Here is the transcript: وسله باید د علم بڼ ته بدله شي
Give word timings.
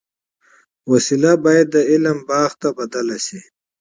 وسله 0.91 1.31
باید 1.45 1.67
د 1.75 1.77
علم 1.89 2.17
بڼ 2.29 2.47
ته 2.61 2.69
بدله 2.77 3.17
شي 3.25 3.39